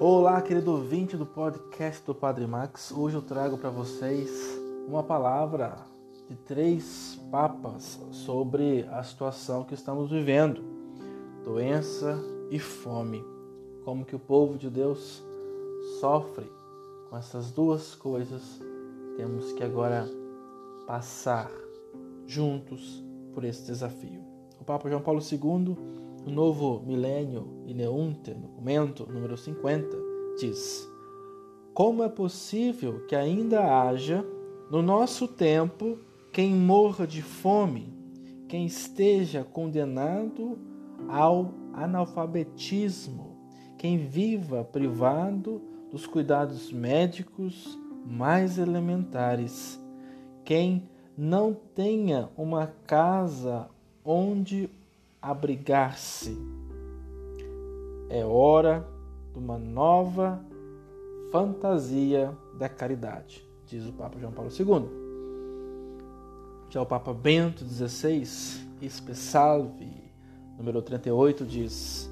Olá, 0.00 0.40
querido 0.40 0.70
ouvinte 0.70 1.16
do 1.16 1.26
podcast 1.26 2.06
do 2.06 2.14
Padre 2.14 2.46
Max. 2.46 2.92
Hoje 2.92 3.16
eu 3.16 3.22
trago 3.22 3.58
para 3.58 3.68
vocês 3.68 4.30
uma 4.86 5.02
palavra 5.02 5.74
de 6.28 6.36
três 6.36 7.20
papas 7.32 7.98
sobre 8.12 8.86
a 8.92 9.02
situação 9.02 9.64
que 9.64 9.74
estamos 9.74 10.08
vivendo: 10.08 10.62
doença 11.42 12.16
e 12.48 12.60
fome. 12.60 13.24
Como 13.84 14.04
que 14.04 14.14
o 14.14 14.20
povo 14.20 14.56
de 14.56 14.70
Deus 14.70 15.20
sofre 15.98 16.48
com 17.10 17.16
essas 17.16 17.50
duas 17.50 17.96
coisas. 17.96 18.62
Temos 19.16 19.50
que 19.50 19.64
agora 19.64 20.08
passar 20.86 21.50
juntos 22.24 23.02
por 23.34 23.42
esse 23.42 23.66
desafio. 23.66 24.22
O 24.60 24.64
Papa 24.64 24.88
João 24.88 25.02
Paulo 25.02 25.20
II 25.20 25.76
o 26.26 26.30
novo 26.30 26.82
milênio 26.86 27.62
Ineunte, 27.66 28.32
documento 28.34 29.06
número 29.10 29.36
50, 29.36 29.96
diz: 30.38 30.88
Como 31.74 32.02
é 32.02 32.08
possível 32.08 33.06
que 33.06 33.14
ainda 33.14 33.60
haja, 33.60 34.24
no 34.70 34.82
nosso 34.82 35.26
tempo, 35.28 35.98
quem 36.32 36.54
morra 36.54 37.06
de 37.06 37.22
fome, 37.22 37.92
quem 38.48 38.66
esteja 38.66 39.44
condenado 39.44 40.58
ao 41.08 41.52
analfabetismo, 41.72 43.36
quem 43.76 43.98
viva 43.98 44.64
privado 44.64 45.62
dos 45.90 46.06
cuidados 46.06 46.72
médicos 46.72 47.78
mais 48.04 48.58
elementares, 48.58 49.80
quem 50.44 50.88
não 51.16 51.52
tenha 51.52 52.28
uma 52.36 52.66
casa 52.86 53.68
onde 54.04 54.70
abrigar-se. 55.20 56.36
É 58.08 58.24
hora 58.24 58.86
de 59.32 59.38
uma 59.38 59.58
nova 59.58 60.42
fantasia 61.30 62.32
da 62.58 62.68
caridade, 62.68 63.46
diz 63.66 63.86
o 63.86 63.92
Papa 63.92 64.18
João 64.18 64.32
Paulo 64.32 64.50
II. 64.50 64.88
Já 66.70 66.82
o 66.82 66.86
Papa 66.86 67.12
Bento 67.12 67.64
XVI, 67.64 68.22
Espesalve, 68.80 69.90
número 70.56 70.80
38, 70.80 71.44
diz: 71.44 72.10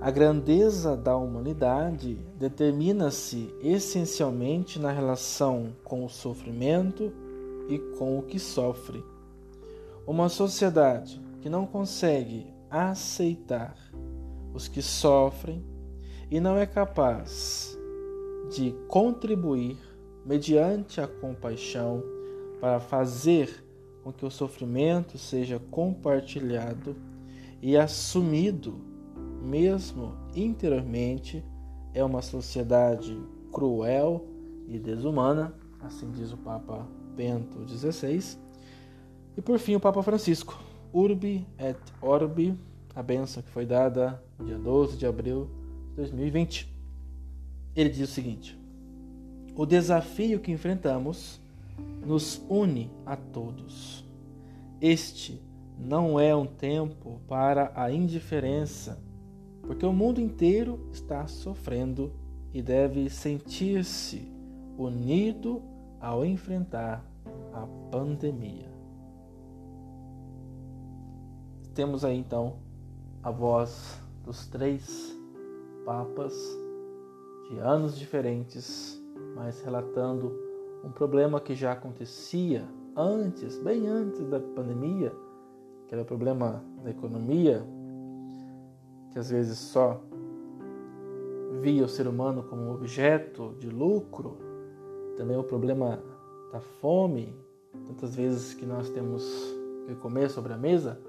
A 0.00 0.10
grandeza 0.10 0.96
da 0.96 1.16
humanidade 1.16 2.14
determina-se 2.38 3.54
essencialmente 3.62 4.78
na 4.78 4.90
relação 4.90 5.72
com 5.84 6.04
o 6.04 6.08
sofrimento 6.08 7.12
e 7.68 7.78
com 7.98 8.18
o 8.18 8.22
que 8.22 8.38
sofre. 8.38 9.04
Uma 10.06 10.28
sociedade 10.28 11.20
que 11.40 11.48
não 11.48 11.66
consegue 11.66 12.52
aceitar 12.70 13.76
os 14.54 14.68
que 14.68 14.82
sofrem 14.82 15.64
e 16.30 16.40
não 16.40 16.56
é 16.56 16.66
capaz 16.66 17.76
de 18.54 18.72
contribuir 18.88 19.76
mediante 20.24 21.00
a 21.00 21.06
compaixão 21.06 22.02
para 22.60 22.78
fazer 22.78 23.64
com 24.02 24.12
que 24.12 24.24
o 24.24 24.30
sofrimento 24.30 25.18
seja 25.18 25.58
compartilhado 25.70 26.96
e 27.62 27.76
assumido, 27.76 28.80
mesmo 29.42 30.14
interiormente, 30.34 31.44
é 31.92 32.02
uma 32.04 32.22
sociedade 32.22 33.18
cruel 33.52 34.26
e 34.68 34.78
desumana, 34.78 35.54
assim 35.80 36.10
diz 36.10 36.32
o 36.32 36.36
Papa 36.36 36.86
Bento 37.14 37.66
XVI. 37.68 38.38
E 39.36 39.42
por 39.42 39.58
fim, 39.58 39.74
o 39.74 39.80
Papa 39.80 40.02
Francisco, 40.02 40.58
Urbi 40.92 41.46
et 41.58 41.76
Orbi, 42.02 42.58
a 42.94 43.02
benção 43.02 43.42
que 43.42 43.50
foi 43.50 43.64
dada 43.64 44.22
no 44.38 44.46
dia 44.46 44.58
12 44.58 44.96
de 44.96 45.06
abril 45.06 45.48
de 45.90 45.96
2020. 45.96 46.72
Ele 47.76 47.90
diz 47.90 48.08
o 48.08 48.12
seguinte: 48.12 48.58
O 49.54 49.64
desafio 49.64 50.40
que 50.40 50.50
enfrentamos 50.50 51.40
nos 52.04 52.42
une 52.48 52.90
a 53.06 53.16
todos. 53.16 54.04
Este 54.80 55.40
não 55.78 56.18
é 56.18 56.34
um 56.34 56.46
tempo 56.46 57.20
para 57.28 57.72
a 57.74 57.90
indiferença, 57.90 58.98
porque 59.62 59.86
o 59.86 59.92
mundo 59.92 60.20
inteiro 60.20 60.88
está 60.92 61.26
sofrendo 61.26 62.12
e 62.52 62.60
deve 62.60 63.08
sentir-se 63.08 64.30
unido 64.76 65.62
ao 66.00 66.24
enfrentar 66.24 67.04
a 67.52 67.66
pandemia. 67.90 68.79
Temos 71.74 72.04
aí 72.04 72.16
então 72.16 72.56
a 73.22 73.30
voz 73.30 74.00
dos 74.24 74.46
três 74.48 75.16
papas 75.84 76.34
de 77.48 77.58
anos 77.58 77.96
diferentes, 77.96 79.00
mas 79.36 79.60
relatando 79.60 80.32
um 80.84 80.90
problema 80.90 81.40
que 81.40 81.54
já 81.54 81.72
acontecia 81.72 82.64
antes, 82.96 83.58
bem 83.58 83.86
antes 83.86 84.26
da 84.28 84.40
pandemia, 84.40 85.12
que 85.86 85.94
era 85.94 86.02
o 86.02 86.06
problema 86.06 86.62
da 86.82 86.90
economia, 86.90 87.64
que 89.12 89.18
às 89.18 89.30
vezes 89.30 89.58
só 89.58 90.00
via 91.60 91.84
o 91.84 91.88
ser 91.88 92.06
humano 92.06 92.42
como 92.44 92.62
um 92.62 92.74
objeto 92.74 93.54
de 93.58 93.68
lucro, 93.68 94.38
também 95.16 95.36
o 95.36 95.44
problema 95.44 96.02
da 96.52 96.60
fome, 96.60 97.34
tantas 97.86 98.16
vezes 98.16 98.54
que 98.54 98.66
nós 98.66 98.88
temos 98.90 99.24
que 99.86 99.94
comer 99.96 100.30
sobre 100.30 100.52
a 100.52 100.56
mesa, 100.56 101.00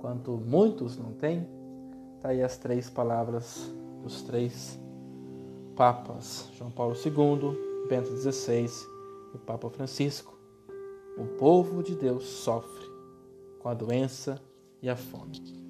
enquanto 0.00 0.32
muitos 0.32 0.96
não 0.96 1.12
têm, 1.12 1.46
está 2.16 2.30
aí 2.30 2.42
as 2.42 2.56
três 2.56 2.88
palavras 2.88 3.70
dos 4.02 4.22
três 4.22 4.80
papas, 5.76 6.48
João 6.54 6.70
Paulo 6.70 6.94
II, 6.94 7.86
Bento 7.86 8.08
XVI 8.16 8.66
e 9.34 9.38
Papa 9.38 9.68
Francisco. 9.68 10.34
O 11.18 11.26
povo 11.36 11.82
de 11.82 11.94
Deus 11.94 12.24
sofre 12.24 12.86
com 13.58 13.68
a 13.68 13.74
doença 13.74 14.40
e 14.80 14.88
a 14.88 14.96
fome. 14.96 15.69